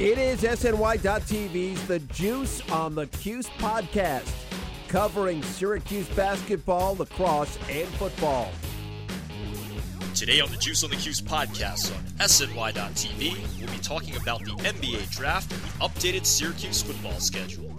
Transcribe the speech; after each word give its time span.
It 0.00 0.16
is 0.16 0.40
SNY.TV's 0.40 1.86
The 1.86 1.98
Juice 1.98 2.62
on 2.70 2.94
the 2.94 3.06
Cuse 3.08 3.48
podcast, 3.58 4.32
covering 4.88 5.42
Syracuse 5.42 6.08
basketball, 6.08 6.96
lacrosse, 6.96 7.58
and 7.68 7.86
football. 7.86 8.50
Today 10.14 10.40
on 10.40 10.50
the 10.50 10.56
Juice 10.56 10.82
on 10.84 10.88
the 10.88 10.96
Cuse 10.96 11.20
podcast 11.20 11.94
on 11.94 12.02
SNY.TV, 12.14 13.60
we'll 13.60 13.70
be 13.70 13.78
talking 13.82 14.16
about 14.16 14.42
the 14.42 14.52
NBA 14.52 15.10
draft 15.10 15.52
and 15.52 15.60
the 15.60 15.86
updated 15.86 16.24
Syracuse 16.24 16.80
football 16.80 17.20
schedule. 17.20 17.70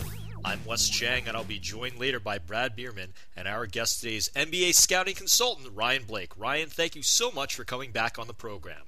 I'm 0.46 0.64
Wes 0.64 0.90
Cheng, 0.90 1.28
and 1.28 1.36
I'll 1.36 1.44
be 1.44 1.58
joined 1.58 1.98
later 1.98 2.20
by 2.20 2.38
Brad 2.38 2.76
Bierman 2.76 3.16
and 3.36 3.48
our 3.48 3.66
guest 3.66 4.00
today's 4.00 4.30
NBA 4.36 4.76
scouting 4.76 5.16
consultant, 5.16 5.70
Ryan 5.74 6.04
Blake. 6.04 6.38
Ryan, 6.38 6.70
thank 6.70 6.96
you 6.96 7.02
so 7.02 7.32
much 7.32 7.56
for 7.56 7.64
coming 7.64 7.92
back 7.92 8.20
on 8.20 8.28
the 8.28 8.36
program. 8.36 8.84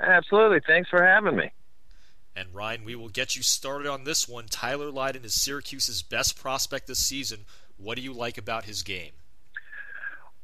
Absolutely. 0.00 0.60
Thanks 0.66 0.88
for 0.88 1.04
having 1.04 1.36
me. 1.36 1.50
And 2.38 2.54
Ryan, 2.54 2.84
we 2.84 2.94
will 2.94 3.08
get 3.08 3.34
you 3.34 3.42
started 3.42 3.88
on 3.88 4.04
this 4.04 4.28
one. 4.28 4.46
Tyler 4.46 4.92
Lydon 4.92 5.24
is 5.24 5.34
Syracuse's 5.34 6.02
best 6.02 6.40
prospect 6.40 6.86
this 6.86 7.00
season. 7.00 7.40
What 7.76 7.96
do 7.96 8.02
you 8.02 8.12
like 8.12 8.38
about 8.38 8.64
his 8.64 8.84
game? 8.84 9.10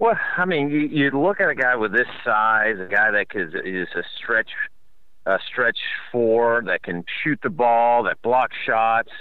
Well, 0.01 0.19
I 0.36 0.45
mean, 0.45 0.70
you, 0.70 0.81
you 0.81 1.11
look 1.11 1.41
at 1.41 1.48
a 1.48 1.55
guy 1.55 1.77
with 1.77 1.92
this 1.92 2.09
size, 2.25 2.81
a 2.81 2.91
guy 2.91 3.12
that 3.12 3.27
is, 3.33 3.55
is 3.64 3.89
a 3.95 4.03
stretch, 4.19 4.51
a 5.25 5.39
stretch 5.47 5.78
four 6.11 6.64
that 6.67 6.83
can 6.83 7.05
shoot 7.23 7.39
the 7.45 7.51
ball, 7.51 8.03
that 8.05 8.20
blocks 8.23 8.56
shots, 8.67 9.12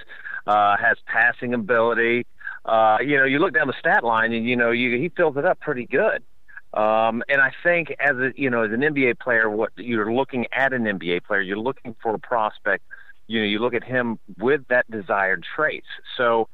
uh, 0.47 0.75
has 0.77 0.97
passing 1.05 1.53
ability. 1.53 2.25
Uh, 2.65 2.97
you 3.05 3.17
know, 3.17 3.25
you 3.25 3.37
look 3.37 3.53
down 3.53 3.67
the 3.67 3.75
stat 3.77 4.03
line, 4.03 4.33
and 4.33 4.47
you 4.47 4.55
know, 4.55 4.71
you, 4.71 4.97
he 4.97 5.09
fills 5.09 5.37
it 5.37 5.45
up 5.45 5.59
pretty 5.59 5.85
good. 5.85 6.23
Um, 6.73 7.23
and 7.29 7.39
I 7.39 7.51
think 7.61 7.95
as 7.99 8.17
a 8.17 8.31
you 8.35 8.49
know 8.49 8.63
as 8.63 8.71
an 8.71 8.81
NBA 8.81 9.19
player, 9.19 9.49
what 9.49 9.71
you're 9.77 10.11
looking 10.11 10.47
at 10.51 10.73
an 10.73 10.83
NBA 10.83 11.23
player, 11.23 11.41
you're 11.41 11.57
looking 11.57 11.95
for 12.01 12.15
a 12.15 12.19
prospect. 12.19 12.83
You 13.27 13.41
know, 13.41 13.45
you 13.45 13.59
look 13.59 13.73
at 13.73 13.83
him 13.83 14.19
with 14.37 14.67
that 14.69 14.89
desired 14.89 15.45
traits. 15.55 15.87
So. 16.17 16.49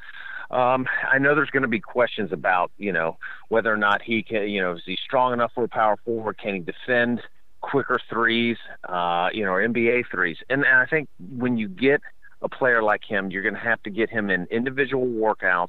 Um, 0.51 0.87
I 1.07 1.19
know 1.19 1.35
there's 1.35 1.51
going 1.51 1.61
to 1.61 1.67
be 1.69 1.79
questions 1.79 2.31
about, 2.31 2.71
you 2.79 2.91
know, 2.91 3.19
whether 3.49 3.71
or 3.71 3.77
not 3.77 4.01
he 4.01 4.23
can, 4.23 4.49
you 4.49 4.59
know, 4.59 4.73
is 4.73 4.81
he 4.83 4.97
strong 5.05 5.31
enough 5.31 5.51
for 5.53 5.63
a 5.63 5.67
power 5.67 5.95
forward? 6.03 6.39
Can 6.39 6.55
he 6.55 6.59
defend 6.61 7.21
quicker 7.61 7.99
threes, 8.09 8.57
uh, 8.87 9.29
you 9.31 9.45
know, 9.45 9.51
or 9.51 9.61
NBA 9.61 10.05
threes? 10.09 10.37
And, 10.49 10.63
and 10.65 10.75
I 10.75 10.87
think 10.87 11.07
when 11.19 11.57
you 11.57 11.67
get 11.67 12.01
a 12.41 12.49
player 12.49 12.81
like 12.81 13.03
him, 13.07 13.29
you're 13.29 13.43
going 13.43 13.53
to 13.53 13.59
have 13.59 13.83
to 13.83 13.91
get 13.91 14.09
him 14.09 14.31
in 14.31 14.47
individual 14.49 15.05
workouts, 15.05 15.67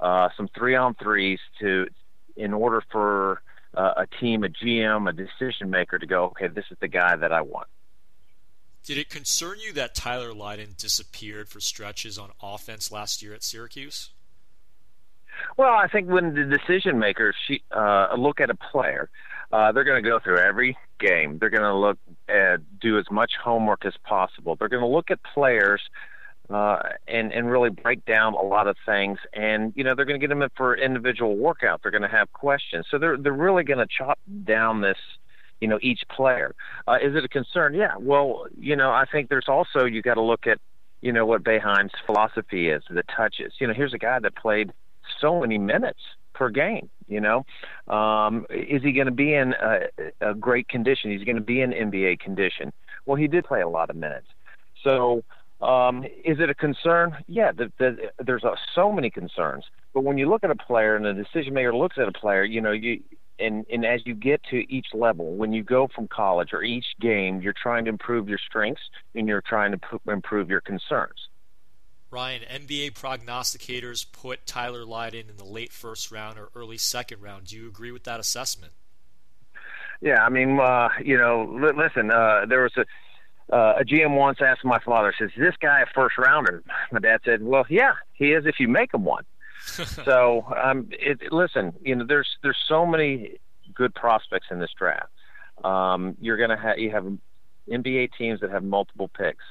uh, 0.00 0.28
some 0.36 0.48
three 0.54 0.74
on 0.74 0.94
threes 0.94 1.38
to, 1.60 1.86
in 2.36 2.52
order 2.52 2.82
for 2.92 3.40
uh, 3.78 3.94
a 3.96 4.06
team, 4.20 4.42
a 4.42 4.48
GM, 4.48 5.08
a 5.08 5.12
decision 5.12 5.70
maker 5.70 5.98
to 5.98 6.06
go, 6.06 6.24
okay, 6.24 6.48
this 6.48 6.64
is 6.70 6.76
the 6.80 6.88
guy 6.88 7.14
that 7.16 7.32
I 7.32 7.42
want. 7.42 7.68
Did 8.84 8.98
it 8.98 9.08
concern 9.08 9.58
you 9.64 9.72
that 9.74 9.94
Tyler 9.94 10.34
Lydon 10.34 10.74
disappeared 10.76 11.48
for 11.48 11.60
stretches 11.60 12.18
on 12.18 12.30
offense 12.42 12.90
last 12.90 13.22
year 13.22 13.34
at 13.34 13.44
Syracuse? 13.44 14.10
Well, 15.56 15.72
I 15.72 15.86
think 15.86 16.08
when 16.08 16.34
the 16.34 16.44
decision 16.44 16.98
makers 16.98 17.36
she, 17.46 17.62
uh, 17.70 18.08
look 18.18 18.40
at 18.40 18.50
a 18.50 18.56
player, 18.56 19.08
uh, 19.52 19.70
they're 19.70 19.84
going 19.84 20.02
to 20.02 20.08
go 20.08 20.18
through 20.18 20.38
every 20.38 20.76
game. 20.98 21.38
They're 21.38 21.50
going 21.50 21.62
to 21.62 21.74
look 21.74 21.98
at 22.28 22.80
do 22.80 22.98
as 22.98 23.04
much 23.10 23.32
homework 23.42 23.86
as 23.86 23.94
possible. 24.02 24.56
They're 24.56 24.68
going 24.68 24.82
to 24.82 24.88
look 24.88 25.12
at 25.12 25.20
players 25.22 25.80
uh, 26.50 26.78
and 27.06 27.32
and 27.32 27.50
really 27.50 27.70
break 27.70 28.04
down 28.04 28.34
a 28.34 28.42
lot 28.42 28.66
of 28.66 28.76
things. 28.86 29.18
And 29.32 29.72
you 29.76 29.84
know 29.84 29.94
they're 29.94 30.04
going 30.04 30.20
to 30.20 30.24
get 30.24 30.30
them 30.30 30.42
in 30.42 30.50
for 30.56 30.76
individual 30.76 31.36
workout. 31.36 31.82
They're 31.82 31.92
going 31.92 32.02
to 32.02 32.08
have 32.08 32.32
questions. 32.32 32.86
So 32.90 32.98
they're 32.98 33.16
they're 33.16 33.32
really 33.32 33.64
going 33.64 33.78
to 33.78 33.86
chop 33.86 34.18
down 34.44 34.80
this. 34.80 34.98
You 35.60 35.68
know 35.68 35.78
each 35.82 36.02
player. 36.08 36.54
Uh, 36.86 36.98
is 37.02 37.16
it 37.16 37.24
a 37.24 37.28
concern? 37.28 37.74
Yeah. 37.74 37.96
Well, 37.98 38.46
you 38.56 38.76
know 38.76 38.90
I 38.90 39.04
think 39.10 39.28
there's 39.28 39.48
also 39.48 39.84
you 39.84 40.02
got 40.02 40.14
to 40.14 40.22
look 40.22 40.46
at 40.46 40.58
you 41.00 41.12
know 41.12 41.26
what 41.26 41.42
Boeheim's 41.42 41.92
philosophy 42.06 42.70
is. 42.70 42.82
The 42.88 43.02
touches. 43.14 43.54
You 43.60 43.66
know 43.66 43.74
here's 43.74 43.94
a 43.94 43.98
guy 43.98 44.20
that 44.20 44.36
played 44.36 44.72
so 45.20 45.40
many 45.40 45.58
minutes 45.58 46.00
per 46.32 46.48
game. 46.48 46.88
You 47.08 47.20
know, 47.20 47.46
um, 47.92 48.46
is 48.50 48.82
he 48.82 48.92
going 48.92 49.06
to 49.06 49.12
be 49.12 49.34
in 49.34 49.54
a, 49.54 49.80
a 50.20 50.34
great 50.34 50.68
condition? 50.68 51.10
He's 51.10 51.24
going 51.24 51.36
to 51.36 51.42
be 51.42 51.60
in 51.60 51.70
NBA 51.70 52.20
condition. 52.20 52.72
Well, 53.06 53.16
he 53.16 53.26
did 53.26 53.44
play 53.44 53.62
a 53.62 53.68
lot 53.68 53.90
of 53.90 53.96
minutes. 53.96 54.26
So 54.84 55.24
um, 55.60 56.04
is 56.24 56.38
it 56.40 56.50
a 56.50 56.54
concern? 56.54 57.16
Yeah, 57.26 57.52
the, 57.52 57.72
the, 57.78 58.10
there's 58.24 58.44
uh, 58.44 58.54
so 58.74 58.92
many 58.92 59.10
concerns. 59.10 59.64
But 59.92 60.04
when 60.04 60.18
you 60.18 60.28
look 60.28 60.44
at 60.44 60.50
a 60.50 60.56
player 60.56 60.94
and 60.94 61.04
a 61.04 61.14
decision 61.14 61.54
maker 61.54 61.74
looks 61.74 61.96
at 61.98 62.06
a 62.06 62.12
player, 62.12 62.44
you 62.44 62.60
know, 62.60 62.72
you 62.72 63.02
and 63.40 63.66
and 63.70 63.84
as 63.84 64.00
you 64.04 64.14
get 64.14 64.42
to 64.50 64.72
each 64.72 64.88
level, 64.94 65.34
when 65.34 65.52
you 65.52 65.62
go 65.62 65.88
from 65.92 66.08
college 66.08 66.52
or 66.52 66.62
each 66.62 66.86
game, 67.00 67.40
you're 67.40 67.54
trying 67.60 67.84
to 67.84 67.90
improve 67.90 68.28
your 68.28 68.38
strengths 68.38 68.82
and 69.14 69.26
you're 69.26 69.42
trying 69.42 69.72
to 69.72 69.78
p- 69.78 70.10
improve 70.12 70.50
your 70.50 70.60
concerns. 70.60 71.28
Ryan, 72.10 72.42
NBA 72.42 72.92
prognosticators 72.92 74.06
put 74.10 74.46
Tyler 74.46 74.84
Lydon 74.84 75.28
in 75.28 75.36
the 75.36 75.44
late 75.44 75.72
first 75.72 76.10
round 76.10 76.38
or 76.38 76.48
early 76.54 76.78
second 76.78 77.20
round. 77.20 77.48
Do 77.48 77.56
you 77.56 77.68
agree 77.68 77.92
with 77.92 78.04
that 78.04 78.18
assessment? 78.18 78.72
Yeah, 80.00 80.24
I 80.24 80.28
mean, 80.28 80.58
uh, 80.58 80.88
you 81.04 81.18
know, 81.18 81.44
li- 81.52 81.76
listen, 81.76 82.10
uh, 82.10 82.46
there 82.48 82.62
was 82.62 82.72
a 82.76 82.86
uh, 83.52 83.74
a 83.78 83.84
GM 83.84 84.16
once 84.16 84.38
asked 84.40 84.64
my 84.64 84.78
father, 84.78 85.12
says, 85.18 85.30
"Is 85.36 85.40
this 85.40 85.56
guy 85.60 85.80
a 85.80 85.86
first 85.94 86.18
rounder?" 86.18 86.62
My 86.92 87.00
dad 87.00 87.20
said, 87.24 87.42
"Well, 87.42 87.64
yeah, 87.68 87.94
he 88.12 88.32
is 88.32 88.46
if 88.46 88.60
you 88.60 88.68
make 88.68 88.92
him 88.92 89.04
one." 89.04 89.24
so, 90.04 90.46
um, 90.62 90.88
it, 90.92 91.32
listen, 91.32 91.72
you 91.82 91.96
know, 91.96 92.04
there's 92.06 92.28
there's 92.42 92.58
so 92.66 92.86
many 92.86 93.38
good 93.74 93.94
prospects 93.94 94.48
in 94.50 94.58
this 94.58 94.70
draft. 94.78 95.10
Um, 95.64 96.16
you're 96.20 96.36
gonna 96.36 96.60
have 96.60 96.78
you 96.78 96.90
have 96.90 97.06
NBA 97.68 98.10
teams 98.16 98.40
that 98.40 98.50
have 98.50 98.64
multiple 98.64 99.08
picks 99.08 99.44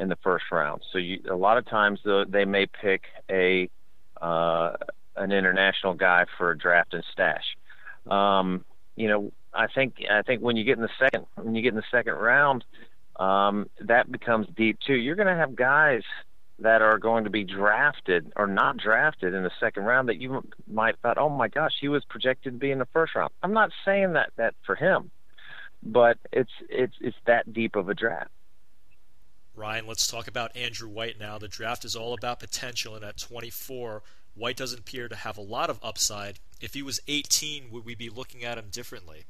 in 0.00 0.08
the 0.08 0.16
first 0.16 0.44
round. 0.50 0.82
So 0.92 0.98
you, 0.98 1.20
a 1.30 1.36
lot 1.36 1.58
of 1.58 1.66
times 1.66 2.00
though, 2.04 2.24
they 2.24 2.44
may 2.44 2.66
pick 2.66 3.04
a 3.30 3.68
uh, 4.20 4.72
an 5.16 5.32
international 5.32 5.94
guy 5.94 6.26
for 6.38 6.50
a 6.50 6.58
draft 6.58 6.94
and 6.94 7.04
stash. 7.12 7.56
Um, 8.10 8.64
you 8.96 9.08
know, 9.08 9.32
I 9.52 9.66
think 9.66 9.96
I 10.10 10.22
think 10.22 10.42
when 10.42 10.56
you 10.56 10.64
get 10.64 10.76
in 10.76 10.82
the 10.82 10.88
second 10.98 11.26
when 11.36 11.54
you 11.54 11.62
get 11.62 11.70
in 11.70 11.76
the 11.76 11.84
second 11.90 12.14
round, 12.14 12.64
um, 13.16 13.68
that 13.80 14.10
becomes 14.10 14.46
deep 14.56 14.78
too. 14.80 14.94
You're 14.94 15.16
going 15.16 15.28
to 15.28 15.34
have 15.34 15.54
guys 15.54 16.02
that 16.60 16.82
are 16.82 16.98
going 16.98 17.24
to 17.24 17.30
be 17.30 17.44
drafted 17.44 18.32
or 18.36 18.46
not 18.46 18.76
drafted 18.76 19.34
in 19.34 19.42
the 19.42 19.50
second 19.58 19.84
round 19.84 20.08
that 20.08 20.20
you 20.20 20.46
might 20.70 20.98
thought, 21.00 21.18
oh 21.18 21.28
my 21.28 21.48
gosh, 21.48 21.72
he 21.80 21.88
was 21.88 22.04
projected 22.04 22.52
to 22.54 22.58
be 22.58 22.70
in 22.70 22.78
the 22.78 22.86
first 22.86 23.14
round. 23.14 23.32
I'm 23.42 23.52
not 23.52 23.70
saying 23.84 24.12
that 24.12 24.30
that 24.36 24.54
for 24.64 24.76
him, 24.76 25.10
but 25.82 26.18
it's 26.32 26.52
it's 26.68 26.94
it's 27.00 27.16
that 27.26 27.52
deep 27.52 27.76
of 27.76 27.88
a 27.88 27.94
draft. 27.94 28.30
Ryan, 29.56 29.86
let's 29.86 30.06
talk 30.06 30.26
about 30.26 30.56
Andrew 30.56 30.88
White 30.88 31.18
now. 31.18 31.38
The 31.38 31.46
draft 31.46 31.84
is 31.84 31.94
all 31.94 32.12
about 32.12 32.40
potential, 32.40 32.96
and 32.96 33.04
at 33.04 33.16
24, 33.16 34.02
White 34.34 34.56
doesn't 34.56 34.80
appear 34.80 35.08
to 35.08 35.14
have 35.14 35.38
a 35.38 35.42
lot 35.42 35.70
of 35.70 35.78
upside. 35.80 36.40
If 36.60 36.74
he 36.74 36.82
was 36.82 37.00
18, 37.06 37.70
would 37.70 37.84
we 37.84 37.94
be 37.94 38.10
looking 38.10 38.42
at 38.42 38.58
him 38.58 38.66
differently? 38.72 39.26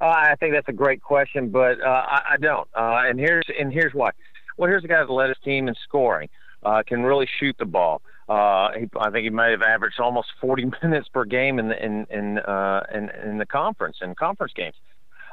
Uh, 0.00 0.04
I 0.04 0.34
think 0.40 0.54
that's 0.54 0.68
a 0.68 0.72
great 0.72 1.02
question, 1.02 1.50
but 1.50 1.80
uh, 1.80 2.04
I, 2.08 2.22
I 2.32 2.36
don't. 2.40 2.68
Uh, 2.74 3.02
and 3.06 3.18
here's 3.18 3.44
and 3.58 3.72
here's 3.72 3.94
why. 3.94 4.10
Well, 4.56 4.68
here's 4.68 4.84
a 4.84 4.88
guy 4.88 5.00
that 5.00 5.10
led 5.10 5.28
his 5.28 5.38
team 5.44 5.68
in 5.68 5.74
scoring, 5.84 6.28
uh, 6.62 6.82
can 6.86 7.02
really 7.02 7.28
shoot 7.40 7.56
the 7.58 7.64
ball, 7.64 8.02
Uh, 8.28 8.70
he, 8.78 8.88
I 8.98 9.10
think 9.10 9.24
he 9.24 9.30
might 9.30 9.50
have 9.50 9.62
averaged 9.62 10.00
almost 10.00 10.28
40 10.40 10.70
minutes 10.82 11.08
per 11.08 11.24
game 11.24 11.58
in 11.58 11.68
the, 11.68 11.84
in 11.84 12.06
in, 12.10 12.38
uh, 12.38 12.84
in 12.92 13.10
in 13.10 13.38
the 13.38 13.46
conference 13.46 13.98
in 14.00 14.14
conference 14.14 14.52
games. 14.54 14.76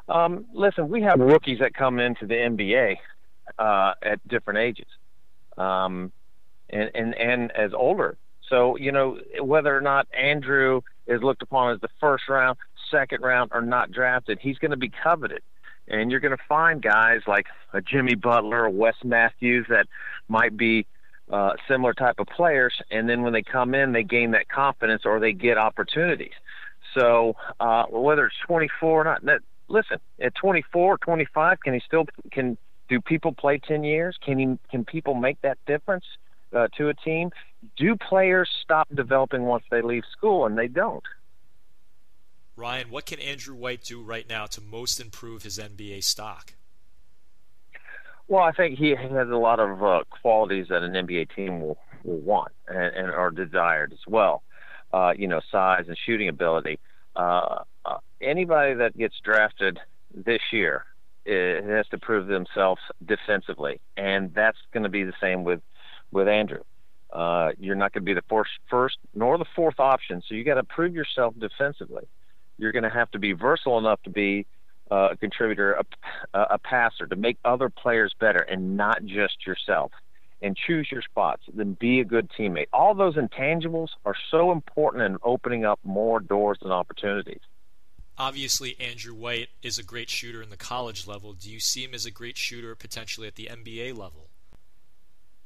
Um, 0.09 0.45
listen, 0.53 0.89
we 0.89 1.01
have 1.03 1.19
rookies 1.19 1.59
that 1.59 1.73
come 1.73 1.99
into 1.99 2.25
the 2.25 2.35
NBA 2.35 2.97
at 3.59 4.27
different 4.27 4.59
ages, 4.59 4.87
um, 5.57 6.11
and, 6.69 6.91
and 6.93 7.15
and 7.15 7.51
as 7.51 7.73
older. 7.73 8.17
So 8.49 8.75
you 8.77 8.91
know 8.91 9.19
whether 9.39 9.75
or 9.75 9.81
not 9.81 10.07
Andrew 10.13 10.81
is 11.07 11.21
looked 11.23 11.41
upon 11.41 11.73
as 11.73 11.81
the 11.81 11.89
first 11.99 12.27
round, 12.27 12.57
second 12.91 13.21
round, 13.21 13.51
or 13.53 13.61
not 13.61 13.91
drafted, 13.91 14.39
he's 14.41 14.57
going 14.57 14.71
to 14.71 14.77
be 14.77 14.91
coveted. 15.03 15.41
And 15.87 16.11
you're 16.11 16.19
going 16.19 16.37
to 16.37 16.43
find 16.47 16.81
guys 16.81 17.21
like 17.27 17.47
a 17.73 17.81
Jimmy 17.81 18.15
Butler 18.15 18.69
Wes 18.69 18.95
Matthews 19.03 19.65
that 19.69 19.87
might 20.27 20.55
be 20.55 20.85
uh, 21.31 21.53
similar 21.67 21.93
type 21.93 22.15
of 22.19 22.27
players, 22.27 22.73
and 22.91 23.07
then 23.07 23.21
when 23.21 23.33
they 23.33 23.41
come 23.41 23.73
in, 23.73 23.93
they 23.93 24.03
gain 24.03 24.31
that 24.31 24.49
confidence 24.49 25.03
or 25.05 25.19
they 25.19 25.31
get 25.31 25.57
opportunities. 25.57 26.33
So 26.93 27.35
uh, 27.59 27.85
whether 27.89 28.25
it's 28.25 28.35
24 28.45 28.89
or 28.89 29.03
not, 29.03 29.25
that, 29.25 29.39
listen, 29.69 29.97
at 30.19 30.35
24, 30.35 30.97
25, 30.97 31.59
can 31.61 31.73
he 31.73 31.81
still 31.85 32.05
can 32.31 32.57
do 32.89 32.99
people 32.99 33.31
play 33.31 33.59
10 33.59 33.83
years? 33.83 34.17
Can 34.23 34.39
he 34.39 34.57
can 34.69 34.83
people 34.83 35.13
make 35.13 35.39
that 35.41 35.57
difference 35.65 36.03
uh, 36.53 36.67
to 36.77 36.89
a 36.89 36.93
team? 36.93 37.29
Do 37.77 37.95
players 37.95 38.49
stop 38.61 38.89
developing 38.93 39.43
once 39.43 39.63
they 39.71 39.81
leave 39.81 40.03
school, 40.11 40.45
and 40.45 40.57
they 40.57 40.67
don't? 40.67 41.03
Ryan, 42.61 42.91
what 42.91 43.07
can 43.07 43.19
Andrew 43.19 43.55
White 43.55 43.83
do 43.83 44.03
right 44.03 44.29
now 44.29 44.45
to 44.45 44.61
most 44.61 44.99
improve 44.99 45.41
his 45.41 45.57
NBA 45.57 46.03
stock? 46.03 46.53
Well, 48.27 48.43
I 48.43 48.51
think 48.51 48.77
he 48.77 48.91
has 48.91 49.29
a 49.29 49.35
lot 49.35 49.59
of 49.59 49.83
uh, 49.83 50.03
qualities 50.21 50.67
that 50.69 50.83
an 50.83 50.93
NBA 50.93 51.35
team 51.35 51.59
will, 51.59 51.79
will 52.03 52.19
want 52.19 52.51
and, 52.67 52.95
and 52.95 53.09
are 53.09 53.31
desired 53.31 53.93
as 53.93 53.99
well. 54.07 54.43
Uh, 54.93 55.11
you 55.17 55.27
know, 55.27 55.41
size 55.51 55.85
and 55.87 55.97
shooting 56.05 56.27
ability. 56.27 56.77
Uh, 57.15 57.63
uh, 57.83 57.97
anybody 58.21 58.75
that 58.75 58.95
gets 58.95 59.15
drafted 59.23 59.79
this 60.13 60.41
year 60.53 60.85
has 61.25 61.87
to 61.87 61.97
prove 61.97 62.27
themselves 62.27 62.81
defensively, 63.03 63.81
and 63.97 64.35
that's 64.35 64.59
going 64.71 64.83
to 64.83 64.89
be 64.89 65.03
the 65.03 65.13
same 65.19 65.43
with 65.43 65.61
with 66.11 66.27
Andrew. 66.27 66.61
Uh, 67.11 67.53
you're 67.59 67.75
not 67.75 67.91
going 67.91 68.03
to 68.03 68.05
be 68.05 68.13
the 68.13 68.23
first, 68.29 68.51
first 68.69 68.97
nor 69.15 69.39
the 69.39 69.45
fourth 69.55 69.79
option, 69.79 70.21
so 70.27 70.35
you 70.35 70.43
got 70.43 70.55
to 70.55 70.63
prove 70.63 70.93
yourself 70.93 71.33
defensively. 71.39 72.03
You're 72.61 72.71
going 72.71 72.83
to 72.83 72.89
have 72.89 73.09
to 73.11 73.19
be 73.19 73.33
versatile 73.33 73.79
enough 73.79 74.01
to 74.03 74.11
be 74.11 74.45
uh, 74.91 75.09
a 75.13 75.17
contributor, 75.17 75.73
a, 76.33 76.39
a 76.51 76.59
passer, 76.59 77.07
to 77.07 77.15
make 77.15 77.37
other 77.43 77.69
players 77.69 78.13
better 78.19 78.39
and 78.39 78.77
not 78.77 79.03
just 79.03 79.45
yourself. 79.47 79.91
And 80.43 80.57
choose 80.57 80.87
your 80.91 81.03
spots. 81.03 81.43
Then 81.53 81.77
be 81.79 81.99
a 81.99 82.03
good 82.03 82.31
teammate. 82.31 82.65
All 82.73 82.95
those 82.95 83.15
intangibles 83.15 83.89
are 84.05 84.15
so 84.31 84.51
important 84.51 85.03
in 85.03 85.17
opening 85.21 85.65
up 85.65 85.79
more 85.83 86.19
doors 86.19 86.57
and 86.63 86.71
opportunities. 86.71 87.41
Obviously, 88.17 88.75
Andrew 88.79 89.13
White 89.13 89.49
is 89.61 89.77
a 89.77 89.83
great 89.83 90.09
shooter 90.09 90.41
in 90.41 90.49
the 90.49 90.57
college 90.57 91.05
level. 91.05 91.33
Do 91.33 91.47
you 91.47 91.59
see 91.59 91.83
him 91.83 91.93
as 91.93 92.07
a 92.07 92.11
great 92.11 92.39
shooter 92.39 92.73
potentially 92.73 93.27
at 93.27 93.35
the 93.35 93.49
NBA 93.51 93.95
level? 93.95 94.30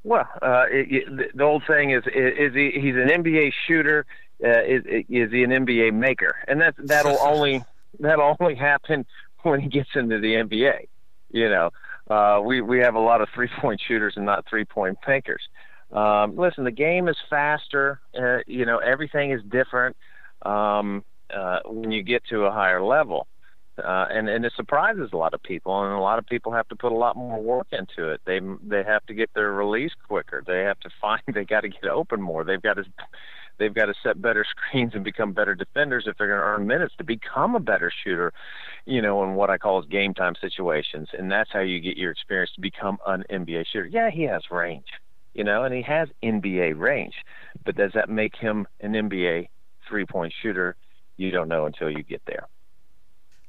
Well, 0.06 0.28
uh, 0.40 0.66
it, 0.70 1.08
it, 1.08 1.36
the 1.36 1.42
old 1.42 1.64
saying 1.68 1.90
is: 1.90 2.04
is 2.06 2.54
he, 2.54 2.70
he's 2.70 2.94
an 2.94 3.08
NBA 3.08 3.52
shooter? 3.66 4.06
Uh, 4.42 4.62
is, 4.62 4.84
is 4.86 5.32
he 5.32 5.42
an 5.42 5.50
NBA 5.50 5.94
maker? 5.94 6.36
And 6.46 6.60
that 6.62 6.74
that'll 6.78 7.18
only 7.18 7.64
that'll 7.98 8.36
only 8.38 8.54
happen 8.54 9.04
when 9.42 9.60
he 9.60 9.68
gets 9.68 9.90
into 9.96 10.20
the 10.20 10.34
NBA. 10.34 10.86
You 11.32 11.48
know, 11.48 11.70
uh, 12.08 12.40
we 12.40 12.60
we 12.60 12.78
have 12.78 12.94
a 12.94 13.00
lot 13.00 13.20
of 13.20 13.28
three 13.34 13.48
point 13.60 13.80
shooters 13.84 14.14
and 14.16 14.24
not 14.24 14.46
three 14.48 14.64
point 14.64 14.96
makers. 15.08 15.42
Um, 15.90 16.36
listen, 16.36 16.62
the 16.62 16.70
game 16.70 17.08
is 17.08 17.16
faster. 17.28 18.00
Uh, 18.16 18.38
you 18.46 18.64
know, 18.64 18.78
everything 18.78 19.32
is 19.32 19.42
different 19.42 19.96
um, 20.42 21.02
uh, 21.34 21.60
when 21.66 21.90
you 21.90 22.04
get 22.04 22.22
to 22.26 22.44
a 22.44 22.52
higher 22.52 22.80
level. 22.80 23.26
Uh, 23.82 24.06
and 24.10 24.28
and 24.28 24.44
it 24.44 24.52
surprises 24.56 25.10
a 25.12 25.16
lot 25.16 25.34
of 25.34 25.42
people, 25.42 25.82
and 25.84 25.92
a 25.92 26.00
lot 26.00 26.18
of 26.18 26.26
people 26.26 26.52
have 26.52 26.66
to 26.68 26.76
put 26.76 26.92
a 26.92 26.94
lot 26.94 27.14
more 27.16 27.40
work 27.40 27.66
into 27.72 28.08
it. 28.10 28.20
They 28.24 28.40
they 28.62 28.82
have 28.82 29.04
to 29.06 29.14
get 29.14 29.30
their 29.34 29.52
release 29.52 29.92
quicker. 30.06 30.42
They 30.46 30.60
have 30.60 30.80
to 30.80 30.90
find 31.00 31.20
they 31.34 31.44
got 31.44 31.60
to 31.60 31.68
get 31.68 31.84
open 31.84 32.22
more. 32.22 32.42
They've 32.42 32.62
got 32.62 32.74
to 32.74 32.84
they've 33.58 33.74
got 33.74 33.86
to 33.86 33.94
set 34.02 34.20
better 34.20 34.44
screens 34.68 34.92
and 34.94 35.04
become 35.04 35.32
better 35.32 35.54
defenders 35.54 36.04
if 36.06 36.16
they're 36.16 36.28
going 36.28 36.40
to 36.40 36.44
earn 36.44 36.66
minutes 36.66 36.94
to 36.98 37.04
become 37.04 37.54
a 37.54 37.60
better 37.60 37.92
shooter, 38.04 38.32
you 38.84 39.02
know, 39.02 39.22
in 39.24 39.34
what 39.34 39.50
I 39.50 39.58
call 39.58 39.78
as 39.78 39.86
game 39.86 40.14
time 40.14 40.34
situations. 40.40 41.08
And 41.16 41.30
that's 41.30 41.50
how 41.52 41.60
you 41.60 41.80
get 41.80 41.96
your 41.96 42.10
experience 42.10 42.52
to 42.54 42.60
become 42.60 42.98
an 43.06 43.24
NBA 43.30 43.66
shooter. 43.72 43.86
Yeah, 43.86 44.10
he 44.10 44.22
has 44.24 44.42
range, 44.50 44.86
you 45.34 45.44
know, 45.44 45.64
and 45.64 45.74
he 45.74 45.82
has 45.82 46.08
NBA 46.22 46.78
range, 46.78 47.14
but 47.64 47.76
does 47.76 47.92
that 47.94 48.08
make 48.08 48.36
him 48.36 48.66
an 48.80 48.92
NBA 48.92 49.48
three 49.88 50.06
point 50.06 50.32
shooter? 50.42 50.76
You 51.18 51.30
don't 51.30 51.48
know 51.48 51.66
until 51.66 51.90
you 51.90 52.02
get 52.02 52.22
there. 52.26 52.46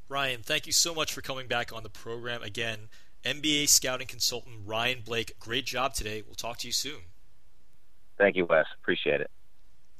Ryan, 0.09 0.41
thank 0.41 0.65
you 0.65 0.71
so 0.71 0.95
much 0.95 1.13
for 1.13 1.21
coming 1.21 1.47
back 1.47 1.73
on 1.73 1.83
the 1.83 1.89
program 1.89 2.41
again. 2.41 2.87
NBA 3.25 3.67
scouting 3.67 4.07
consultant 4.07 4.61
Ryan 4.65 5.01
Blake, 5.05 5.37
great 5.39 5.65
job 5.65 5.93
today. 5.93 6.23
We'll 6.25 6.35
talk 6.35 6.59
to 6.59 6.67
you 6.67 6.73
soon. 6.73 7.01
Thank 8.17 8.37
you, 8.37 8.45
Wes. 8.45 8.65
Appreciate 8.81 9.19
it. 9.21 9.29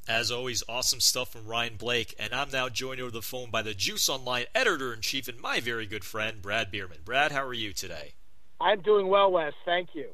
As 0.08 0.32
always, 0.32 0.64
awesome 0.70 1.02
stuff 1.02 1.34
from 1.34 1.46
Ryan 1.46 1.76
Blake, 1.76 2.16
and 2.18 2.34
I'm 2.34 2.50
now 2.50 2.70
joined 2.70 3.02
over 3.02 3.12
the 3.12 3.22
phone 3.22 3.52
by 3.52 3.62
the 3.62 3.74
Juice 3.74 4.08
Online 4.08 4.46
editor 4.56 4.94
in 4.94 5.02
chief 5.02 5.28
and 5.28 5.42
my 5.42 5.60
very 5.60 5.86
good 5.86 6.06
friend, 6.06 6.42
Brad 6.42 6.72
Bierman. 6.72 7.00
Brad, 7.04 7.34
how 7.34 7.46
are 7.46 7.54
you 7.54 7.74
today? 7.74 8.14
I'm 8.62 8.80
doing 8.82 9.08
well, 9.08 9.30
Wes. 9.30 9.52
Thank 9.66 9.90
you. 9.94 10.08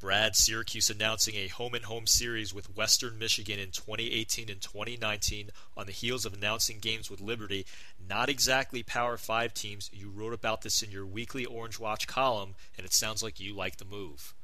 Brad, 0.00 0.36
Syracuse 0.36 0.90
announcing 0.90 1.34
a 1.34 1.48
home 1.48 1.74
and 1.74 1.84
home 1.84 2.06
series 2.06 2.54
with 2.54 2.76
Western 2.76 3.18
Michigan 3.18 3.58
in 3.58 3.72
2018 3.72 4.48
and 4.48 4.60
2019 4.60 5.50
on 5.76 5.86
the 5.86 5.92
heels 5.92 6.24
of 6.24 6.32
announcing 6.32 6.78
games 6.78 7.10
with 7.10 7.20
Liberty. 7.20 7.66
Not 8.08 8.28
exactly 8.28 8.84
Power 8.84 9.16
5 9.16 9.52
teams. 9.54 9.90
You 9.92 10.08
wrote 10.08 10.32
about 10.32 10.62
this 10.62 10.84
in 10.84 10.92
your 10.92 11.04
weekly 11.04 11.44
Orange 11.44 11.80
Watch 11.80 12.06
column, 12.06 12.54
and 12.76 12.86
it 12.86 12.92
sounds 12.92 13.24
like 13.24 13.40
you 13.40 13.54
like 13.54 13.78
the 13.78 13.84
move. 13.84 14.34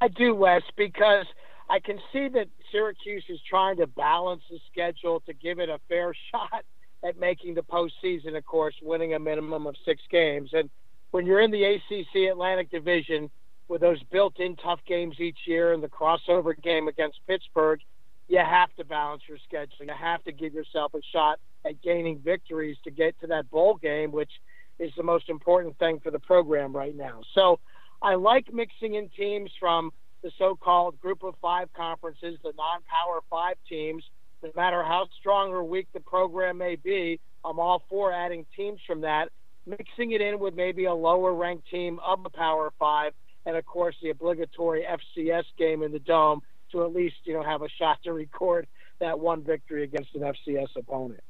I 0.00 0.06
do, 0.06 0.32
Wes, 0.32 0.62
because 0.76 1.26
I 1.68 1.80
can 1.80 1.98
see 2.12 2.28
that 2.28 2.46
Syracuse 2.70 3.24
is 3.28 3.40
trying 3.48 3.78
to 3.78 3.88
balance 3.88 4.44
the 4.48 4.60
schedule 4.70 5.20
to 5.26 5.32
give 5.32 5.58
it 5.58 5.68
a 5.68 5.80
fair 5.88 6.14
shot 6.30 6.64
at 7.02 7.18
making 7.18 7.54
the 7.54 7.64
postseason, 7.64 8.36
of 8.36 8.46
course, 8.46 8.76
winning 8.80 9.12
a 9.12 9.18
minimum 9.18 9.66
of 9.66 9.74
six 9.84 10.02
games. 10.08 10.50
And 10.52 10.70
when 11.10 11.26
you're 11.26 11.40
in 11.40 11.50
the 11.50 11.64
ACC 11.64 12.30
Atlantic 12.30 12.70
Division 12.70 13.28
with 13.68 13.80
those 13.80 14.02
built 14.04 14.38
in 14.38 14.56
tough 14.56 14.80
games 14.86 15.16
each 15.18 15.38
year 15.46 15.72
and 15.72 15.82
the 15.82 15.88
crossover 15.88 16.60
game 16.60 16.88
against 16.88 17.18
Pittsburgh, 17.26 17.80
you 18.28 18.38
have 18.38 18.74
to 18.76 18.84
balance 18.84 19.22
your 19.28 19.38
schedule. 19.38 19.86
You 19.86 19.92
have 19.98 20.22
to 20.24 20.32
give 20.32 20.54
yourself 20.54 20.94
a 20.94 21.00
shot 21.12 21.38
at 21.64 21.82
gaining 21.82 22.18
victories 22.18 22.76
to 22.84 22.90
get 22.90 23.18
to 23.20 23.26
that 23.28 23.50
bowl 23.50 23.74
game, 23.74 24.12
which 24.12 24.30
is 24.78 24.92
the 24.96 25.02
most 25.02 25.28
important 25.28 25.78
thing 25.78 26.00
for 26.00 26.10
the 26.10 26.18
program 26.18 26.74
right 26.74 26.96
now. 26.96 27.20
So 27.34 27.60
I 28.02 28.14
like 28.14 28.52
mixing 28.52 28.94
in 28.94 29.08
teams 29.10 29.50
from 29.58 29.92
the 30.22 30.30
so-called 30.38 30.98
group 31.00 31.22
of 31.22 31.34
five 31.40 31.72
conferences, 31.74 32.38
the 32.42 32.52
non-power 32.56 33.20
five 33.30 33.56
teams. 33.68 34.02
No 34.42 34.50
matter 34.56 34.82
how 34.82 35.06
strong 35.18 35.50
or 35.50 35.64
weak 35.64 35.88
the 35.94 36.00
program 36.00 36.58
may 36.58 36.76
be, 36.76 37.20
I'm 37.44 37.58
all 37.58 37.82
for 37.88 38.12
adding 38.12 38.44
teams 38.56 38.80
from 38.86 39.02
that, 39.02 39.30
mixing 39.66 40.12
it 40.12 40.20
in 40.20 40.38
with 40.38 40.54
maybe 40.54 40.84
a 40.84 40.94
lower-ranked 40.94 41.68
team 41.70 41.98
of 42.04 42.22
the 42.22 42.30
Power 42.30 42.72
Five, 42.78 43.12
and 43.46 43.56
of 43.56 43.66
course 43.66 43.96
the 44.02 44.10
obligatory 44.10 44.84
FCS 44.84 45.44
game 45.58 45.82
in 45.82 45.92
the 45.92 45.98
Dome 45.98 46.42
to 46.72 46.84
at 46.84 46.94
least 46.94 47.16
you 47.24 47.34
know 47.34 47.42
have 47.42 47.62
a 47.62 47.68
shot 47.68 47.98
to 48.04 48.12
record 48.12 48.66
that 49.00 49.18
one 49.18 49.42
victory 49.42 49.84
against 49.84 50.14
an 50.14 50.22
FCS 50.22 50.76
opponent. 50.76 51.22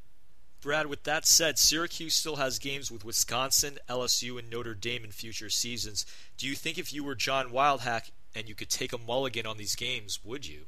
Brad, 0.60 0.86
with 0.86 1.02
that 1.02 1.26
said, 1.26 1.58
Syracuse 1.58 2.14
still 2.14 2.36
has 2.36 2.58
games 2.58 2.90
with 2.90 3.04
Wisconsin, 3.04 3.78
LSU, 3.86 4.38
and 4.38 4.48
Notre 4.48 4.74
Dame 4.74 5.04
in 5.04 5.10
future 5.10 5.50
seasons. 5.50 6.06
Do 6.38 6.48
you 6.48 6.54
think 6.54 6.78
if 6.78 6.90
you 6.90 7.04
were 7.04 7.14
John 7.14 7.50
Wildhack, 7.50 8.12
and 8.34 8.48
you 8.48 8.54
could 8.54 8.70
take 8.70 8.92
a 8.92 8.98
mulligan 8.98 9.46
on 9.46 9.56
these 9.56 9.76
games, 9.76 10.20
would 10.24 10.46
you? 10.46 10.62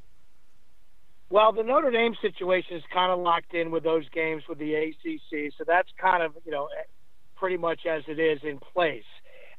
Well, 1.29 1.51
the 1.51 1.63
Notre 1.63 1.91
Dame 1.91 2.15
situation 2.21 2.77
is 2.77 2.83
kind 2.93 3.11
of 3.11 3.19
locked 3.19 3.53
in 3.53 3.71
with 3.71 3.83
those 3.83 4.07
games 4.09 4.43
with 4.47 4.59
the 4.59 4.75
ACC, 4.75 5.51
so 5.57 5.65
that's 5.65 5.89
kind 5.97 6.23
of 6.23 6.33
you 6.45 6.51
know 6.51 6.69
pretty 7.35 7.57
much 7.57 7.85
as 7.85 8.03
it 8.07 8.19
is 8.19 8.39
in 8.43 8.59
place. 8.59 9.03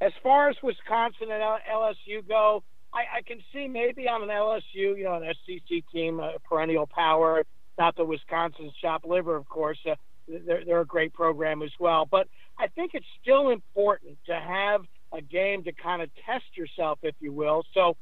As 0.01 0.13
far 0.23 0.49
as 0.49 0.57
Wisconsin 0.63 1.29
and 1.31 1.43
LSU 1.43 2.27
go, 2.27 2.63
I, 2.93 3.19
I 3.19 3.23
can 3.23 3.39
see 3.53 3.69
maybe 3.69 4.09
on 4.09 4.23
an 4.23 4.29
LSU, 4.29 4.97
you 4.97 5.05
know, 5.05 5.15
an 5.15 5.33
SEC 5.47 5.83
team, 5.93 6.21
a 6.21 6.39
perennial 6.49 6.87
power. 6.87 7.45
Not 7.79 7.97
the 7.97 8.05
Wisconsin 8.05 8.71
shop 8.81 9.05
liver, 9.07 9.37
of 9.37 9.49
course. 9.49 9.79
Uh, 9.89 9.95
they're, 10.27 10.65
they're 10.65 10.81
a 10.81 10.87
great 10.87 11.13
program 11.13 11.63
as 11.63 11.71
well. 11.79 12.07
But 12.07 12.29
I 12.59 12.69
think 12.69 12.93
it's 12.95 13.07
still 13.23 13.51
important 13.51 14.19
to 14.27 14.35
have 14.35 14.83
a 15.13 15.21
game 15.21 15.65
to 15.65 15.73
kind 15.73 16.03
of 16.03 16.11
test 16.27 16.45
yourself, 16.57 16.99
if 17.03 17.15
you 17.21 17.33
will. 17.33 17.65
So 17.75 17.97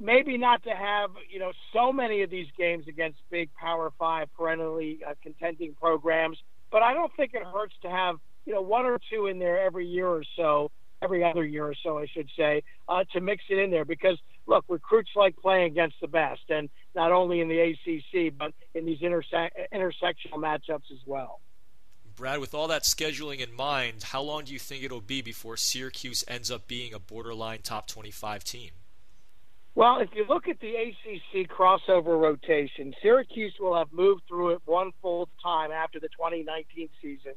maybe 0.00 0.38
not 0.38 0.62
to 0.64 0.70
have 0.70 1.10
you 1.28 1.38
know 1.38 1.52
so 1.72 1.92
many 1.92 2.22
of 2.22 2.30
these 2.30 2.46
games 2.56 2.86
against 2.88 3.18
big 3.30 3.50
Power 3.54 3.92
Five 3.98 4.28
perennially 4.36 5.00
uh, 5.06 5.14
contending 5.22 5.74
programs, 5.80 6.38
but 6.72 6.82
I 6.82 6.94
don't 6.94 7.12
think 7.16 7.34
it 7.34 7.42
hurts 7.44 7.74
to 7.82 7.90
have 7.90 8.16
you 8.46 8.54
know 8.54 8.62
one 8.62 8.86
or 8.86 8.98
two 9.12 9.26
in 9.26 9.38
there 9.38 9.60
every 9.60 9.86
year 9.86 10.08
or 10.08 10.24
so, 10.36 10.70
every 11.02 11.24
other 11.24 11.44
year 11.44 11.66
or 11.66 11.74
so, 11.82 11.98
I 11.98 12.06
should 12.06 12.28
say, 12.36 12.62
uh, 12.88 13.04
to 13.12 13.20
mix 13.20 13.44
it 13.48 13.58
in 13.58 13.70
there 13.70 13.84
because 13.84 14.18
look, 14.46 14.64
recruits 14.68 15.10
like 15.16 15.36
playing 15.36 15.66
against 15.72 15.96
the 16.00 16.08
best, 16.08 16.42
and 16.48 16.68
not 16.94 17.12
only 17.12 17.40
in 17.40 17.48
the 17.48 17.60
ACC 17.60 18.36
but 18.36 18.52
in 18.74 18.84
these 18.84 19.00
interse- 19.00 19.50
intersectional 19.72 20.36
matchups 20.36 20.90
as 20.92 20.98
well. 21.06 21.40
Brad, 22.16 22.40
with 22.40 22.52
all 22.52 22.68
that 22.68 22.82
scheduling 22.82 23.38
in 23.38 23.54
mind, 23.54 24.02
how 24.04 24.20
long 24.20 24.44
do 24.44 24.52
you 24.52 24.58
think 24.58 24.84
it'll 24.84 25.00
be 25.00 25.22
before 25.22 25.56
Syracuse 25.56 26.22
ends 26.28 26.50
up 26.50 26.68
being 26.68 26.92
a 26.92 26.98
borderline 26.98 27.60
top 27.62 27.86
25 27.86 28.44
team? 28.44 28.70
Well, 29.74 30.00
if 30.00 30.10
you 30.14 30.26
look 30.28 30.48
at 30.48 30.60
the 30.60 30.74
ACC 30.74 31.48
crossover 31.48 32.20
rotation, 32.20 32.92
Syracuse 33.00 33.54
will 33.58 33.76
have 33.78 33.92
moved 33.92 34.22
through 34.28 34.50
it 34.50 34.62
one 34.66 34.90
full 35.00 35.28
time 35.42 35.70
after 35.70 35.98
the 35.98 36.08
2019 36.08 36.88
season, 37.00 37.32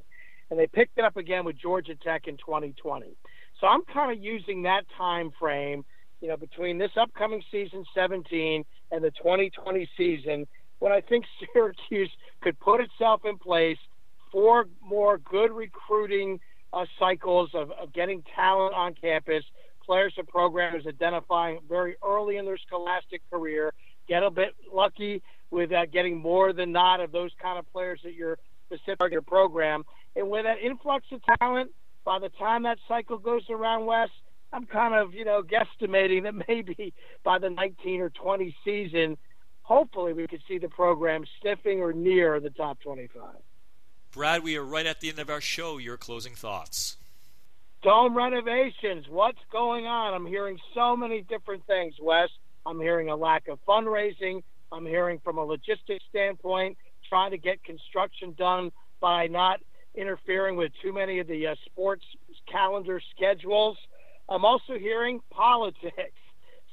and 0.50 0.60
they 0.60 0.68
picked 0.68 0.98
it 0.98 1.06
up 1.06 1.16
again 1.16 1.46
with 1.46 1.58
Georgia 1.58 1.96
Tech 1.96 2.28
in 2.28 2.36
2020. 2.38 3.16
So 3.64 3.70
I'm 3.70 3.84
kind 3.94 4.12
of 4.12 4.22
using 4.22 4.64
that 4.64 4.84
time 4.98 5.32
frame, 5.40 5.86
you 6.20 6.28
know, 6.28 6.36
between 6.36 6.78
this 6.78 6.92
upcoming 7.00 7.42
season 7.50 7.86
17 7.96 8.66
and 8.92 9.02
the 9.02 9.12
2020 9.12 9.90
season, 9.96 10.46
when 10.80 10.92
I 10.92 11.00
think 11.00 11.24
Syracuse 11.54 12.12
could 12.42 12.60
put 12.60 12.82
itself 12.82 13.22
in 13.24 13.38
place 13.38 13.78
for 14.34 14.66
more 14.86 15.18
good 15.18 15.50
recruiting 15.50 16.42
uh, 16.74 16.84
cycles 17.00 17.52
of, 17.54 17.72
of 17.72 17.94
getting 17.94 18.22
talent 18.36 18.76
on 18.76 18.96
campus, 18.96 19.46
players 19.86 20.14
and 20.18 20.28
programmers 20.28 20.86
identifying 20.86 21.60
very 21.70 21.96
early 22.06 22.36
in 22.36 22.44
their 22.44 22.58
scholastic 22.58 23.22
career, 23.32 23.74
get 24.10 24.24
a 24.24 24.30
bit 24.30 24.50
lucky 24.74 25.24
with 25.52 25.72
uh, 25.72 25.86
getting 25.86 26.18
more 26.18 26.52
than 26.52 26.74
not 26.74 27.00
of 27.00 27.14
those 27.14 27.32
kind 27.42 27.58
of 27.58 27.72
players 27.72 28.02
that 28.04 28.14
you're 28.14 28.38
specific 28.66 29.10
your 29.14 29.22
program. 29.22 29.86
And 30.18 30.30
with 30.30 30.44
that 30.44 30.58
influx 30.62 31.06
of 31.14 31.22
talent, 31.40 31.72
by 32.06 32.20
the 32.20 32.30
time 32.30 32.64
that 32.64 32.78
cycle 32.88 33.18
goes 33.18 33.44
around 33.50 33.86
Wes, 33.86 34.10
I'm 34.52 34.66
kind 34.66 34.94
of, 34.94 35.14
you 35.14 35.26
know, 35.26 35.42
guesstimating 35.42 36.24
that 36.24 36.36
maybe 36.48 36.94
by 37.24 37.40
the 37.40 37.50
19 37.50 38.02
or 38.02 38.10
20 38.10 38.56
season, 38.64 39.18
hopefully 39.62 40.14
we 40.14 40.28
could 40.28 40.42
see 40.48 40.58
the 40.58 40.70
program 40.70 41.26
sniffing 41.42 41.80
or 41.82 41.94
near 41.94 42.40
the 42.40 42.50
top 42.52 42.80
25. 42.82 43.24
Brad, 44.12 44.44
we 44.44 44.56
are 44.58 44.64
right 44.64 44.86
at 44.86 45.02
the 45.02 45.10
end 45.10 45.20
of 45.20 45.30
our 45.30 45.42
show. 45.42 45.80
Your 45.80 45.98
closing 45.98 46.36
thoughts. 46.36 46.98
Dome 47.82 48.16
renovations. 48.16 49.08
What's 49.10 49.40
going 49.52 49.88
on? 49.88 50.14
I'm 50.14 50.26
hearing 50.26 50.60
so 50.76 50.96
many 50.96 51.22
different 51.22 51.66
things, 51.66 51.96
Wes. 52.00 52.30
I'm 52.66 52.80
hearing 52.80 53.10
a 53.10 53.16
lack 53.16 53.48
of 53.48 53.60
fundraising. 53.68 54.44
I'm 54.72 54.86
hearing 54.86 55.20
from 55.24 55.38
a 55.38 55.44
logistics 55.44 56.04
standpoint, 56.10 56.78
trying 57.10 57.32
to 57.32 57.38
get 57.38 57.64
construction 57.64 58.36
done 58.38 58.72
by 59.02 59.28
not 59.28 59.60
interfering 59.96 60.56
with 60.56 60.72
too 60.82 60.94
many 60.94 61.20
of 61.20 61.28
the 61.28 61.48
uh, 61.48 61.56
sports 61.66 62.04
calendar 62.52 63.02
schedules. 63.16 63.78
I'm 64.30 64.46
also 64.46 64.78
hearing 64.80 65.20
politics. 65.32 66.14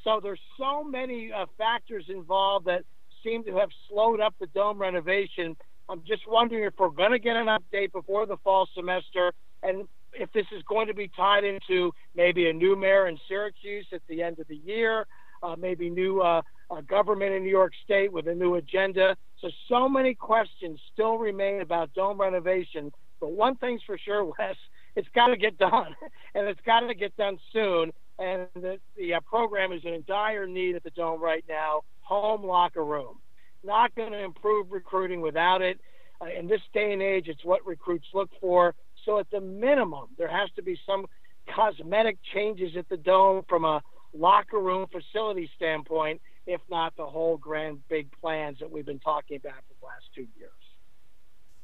So 0.04 0.20
there's 0.22 0.40
so 0.58 0.82
many 0.82 1.30
uh, 1.30 1.46
factors 1.58 2.06
involved 2.08 2.66
that 2.66 2.84
seem 3.22 3.44
to 3.44 3.56
have 3.56 3.68
slowed 3.88 4.20
up 4.20 4.34
the 4.40 4.46
dome 4.48 4.78
renovation 4.78 5.56
I'm 5.90 6.02
just 6.06 6.22
wondering 6.28 6.62
if 6.62 6.74
we're 6.78 6.88
going 6.90 7.10
to 7.10 7.18
get 7.18 7.34
an 7.34 7.46
update 7.46 7.90
before 7.90 8.24
the 8.24 8.36
fall 8.44 8.68
semester 8.74 9.32
and 9.64 9.88
if 10.12 10.32
this 10.32 10.46
is 10.56 10.62
going 10.68 10.86
to 10.86 10.94
be 10.94 11.10
tied 11.16 11.42
into 11.42 11.92
maybe 12.14 12.48
a 12.48 12.52
new 12.52 12.76
mayor 12.76 13.08
in 13.08 13.18
Syracuse 13.26 13.86
at 13.92 14.00
the 14.08 14.22
end 14.22 14.38
of 14.38 14.46
the 14.46 14.56
year, 14.56 15.06
uh, 15.42 15.56
maybe 15.58 15.90
new 15.90 16.20
uh, 16.20 16.42
government 16.88 17.32
in 17.32 17.42
New 17.42 17.50
York 17.50 17.72
State 17.82 18.12
with 18.12 18.28
a 18.28 18.34
new 18.34 18.54
agenda. 18.54 19.16
So, 19.40 19.48
so 19.68 19.88
many 19.88 20.14
questions 20.14 20.78
still 20.92 21.18
remain 21.18 21.60
about 21.60 21.92
dome 21.94 22.20
renovation. 22.20 22.92
But 23.20 23.32
one 23.32 23.56
thing's 23.56 23.82
for 23.86 23.98
sure, 23.98 24.24
Wes, 24.38 24.56
it's 24.96 25.08
got 25.14 25.28
to 25.28 25.36
get 25.36 25.58
done, 25.58 25.94
and 26.34 26.48
it's 26.48 26.60
got 26.64 26.80
to 26.80 26.94
get 26.94 27.16
done 27.16 27.38
soon. 27.52 27.92
And 28.18 28.48
the, 28.54 28.78
the 28.96 29.14
uh, 29.14 29.20
program 29.20 29.72
is 29.72 29.82
in 29.84 30.04
dire 30.06 30.46
need 30.46 30.76
at 30.76 30.82
the 30.82 30.90
dome 30.90 31.22
right 31.22 31.44
now 31.48 31.82
home 32.02 32.44
locker 32.44 32.84
room 32.84 33.16
not 33.64 33.94
going 33.94 34.12
to 34.12 34.22
improve 34.22 34.72
recruiting 34.72 35.20
without 35.20 35.62
it. 35.62 35.80
Uh, 36.20 36.26
in 36.38 36.46
this 36.46 36.60
day 36.74 36.92
and 36.92 37.02
age, 37.02 37.28
it's 37.28 37.44
what 37.44 37.64
recruits 37.66 38.06
look 38.12 38.30
for. 38.40 38.74
So, 39.04 39.18
at 39.18 39.30
the 39.30 39.40
minimum, 39.40 40.08
there 40.18 40.28
has 40.28 40.50
to 40.56 40.62
be 40.62 40.78
some 40.86 41.06
cosmetic 41.54 42.18
changes 42.34 42.76
at 42.76 42.88
the 42.88 42.98
Dome 42.98 43.42
from 43.48 43.64
a 43.64 43.82
locker 44.12 44.58
room 44.58 44.86
facility 44.92 45.48
standpoint, 45.56 46.20
if 46.46 46.60
not 46.68 46.94
the 46.96 47.06
whole 47.06 47.38
grand 47.38 47.78
big 47.88 48.08
plans 48.20 48.58
that 48.60 48.70
we've 48.70 48.84
been 48.84 49.00
talking 49.00 49.36
about 49.36 49.54
for 49.54 49.74
the 49.80 49.86
last 49.86 50.04
two 50.14 50.26
years. 50.38 50.50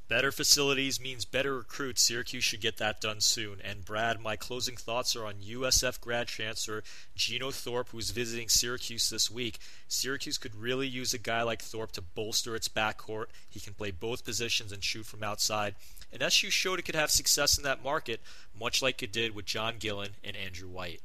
Better 0.09 0.31
facilities 0.31 1.01
means 1.01 1.25
better 1.25 1.57
recruits. 1.57 2.01
Syracuse 2.01 2.45
should 2.45 2.61
get 2.61 2.77
that 2.77 3.01
done 3.01 3.21
soon. 3.21 3.61
And 3.61 3.85
Brad, 3.85 4.21
my 4.21 4.37
closing 4.37 4.77
thoughts 4.77 5.17
are 5.17 5.27
on 5.27 5.43
USF 5.43 6.01
grad 6.01 6.29
transfer 6.29 6.85
Geno 7.17 7.51
Thorpe, 7.51 7.89
who's 7.89 8.11
visiting 8.11 8.49
Syracuse 8.49 9.11
this 9.11 9.29
week. 9.31 9.59
Syracuse 9.89 10.39
could 10.39 10.55
really 10.55 10.87
use 10.87 11.13
a 11.13 11.19
guy 11.19 11.43
like 11.43 11.61
Thorpe 11.61 11.91
to 11.93 12.03
bolster 12.03 12.55
its 12.55 12.69
backcourt. 12.69 13.27
He 13.51 13.59
can 13.59 13.75
play 13.75 13.91
both 13.91 14.25
positions 14.25 14.71
and 14.71 14.85
shoot 14.85 15.07
from 15.07 15.25
outside. 15.25 15.75
And 16.13 16.23
SU 16.23 16.51
showed 16.51 16.79
it 16.79 16.85
could 16.85 16.95
have 16.95 17.11
success 17.11 17.59
in 17.59 17.65
that 17.65 17.83
market, 17.83 18.21
much 18.59 18.81
like 18.81 19.03
it 19.03 19.13
did 19.13 19.35
with 19.35 19.45
John 19.45 19.75
Gillon 19.81 20.11
and 20.23 20.37
Andrew 20.37 20.69
White. 20.69 21.01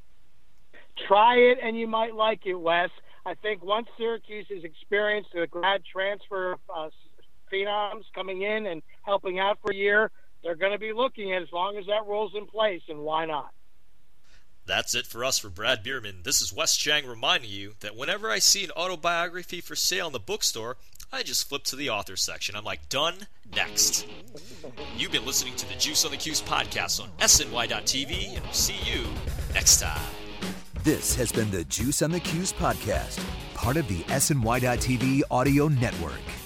Try 1.07 1.37
it 1.37 1.57
and 1.61 1.77
you 1.77 1.87
might 1.87 2.13
like 2.13 2.45
it, 2.45 2.53
Wes. 2.53 2.91
I 3.25 3.33
think 3.33 3.63
once 3.63 3.87
Syracuse 3.97 4.45
has 4.49 4.63
experienced 4.63 5.31
the 5.33 5.47
grad 5.47 5.83
transfer 5.91 6.57
uh, 6.73 6.89
phenoms 7.51 8.03
coming 8.13 8.41
in 8.41 8.67
and 8.67 8.81
helping 9.03 9.39
out 9.39 9.59
for 9.61 9.71
a 9.71 9.75
year, 9.75 10.11
they're 10.43 10.55
going 10.55 10.71
to 10.71 10.79
be 10.79 10.93
looking 10.93 11.33
at 11.33 11.41
as 11.41 11.51
long 11.51 11.77
as 11.77 11.85
that 11.87 12.07
rolls 12.07 12.33
in 12.35 12.45
place, 12.45 12.81
and 12.89 12.99
why 12.99 13.25
not? 13.25 13.51
That's 14.65 14.95
it 14.95 15.07
for 15.07 15.25
us 15.25 15.39
for 15.39 15.49
Brad 15.49 15.83
Bierman. 15.83 16.21
This 16.23 16.39
is 16.39 16.53
Wes 16.53 16.77
Cheng 16.77 17.07
reminding 17.07 17.49
you 17.49 17.73
that 17.79 17.95
whenever 17.95 18.29
I 18.29 18.39
see 18.39 18.63
an 18.63 18.71
autobiography 18.71 19.59
for 19.59 19.75
sale 19.75 20.07
in 20.07 20.13
the 20.13 20.19
bookstore, 20.19 20.77
I 21.11 21.23
just 21.23 21.49
flip 21.49 21.63
to 21.65 21.75
the 21.75 21.89
author 21.89 22.15
section. 22.15 22.55
I'm 22.55 22.63
like, 22.63 22.87
done, 22.87 23.15
next. 23.53 24.07
You've 24.95 25.11
been 25.11 25.25
listening 25.25 25.55
to 25.57 25.67
the 25.67 25.75
Juice 25.75 26.05
on 26.05 26.11
the 26.11 26.17
Cuse 26.17 26.41
podcast 26.41 27.01
on 27.01 27.09
SNY.TV, 27.19 28.35
and 28.35 28.43
we'll 28.43 28.53
see 28.53 28.77
you 28.85 29.03
next 29.53 29.81
time. 29.81 29.99
This 30.83 31.15
has 31.15 31.31
been 31.31 31.51
the 31.51 31.65
Juice 31.65 32.01
on 32.01 32.11
the 32.11 32.19
Cuse 32.19 32.53
podcast, 32.53 33.21
part 33.55 33.77
of 33.77 33.87
the 33.87 33.99
SNY.TV 34.03 35.21
audio 35.29 35.67
network. 35.67 36.40